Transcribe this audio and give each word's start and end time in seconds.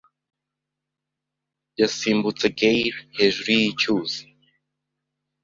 Yasimbutse 1.79 2.45
gaily 2.59 2.95
hejuru 3.17 3.49
yicyuzi 3.59 4.21